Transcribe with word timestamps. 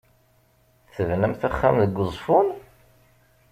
Tebnamt 0.93 1.41
axxam 1.49 1.75
deg 1.81 1.97
Uzeffun? 2.03 2.47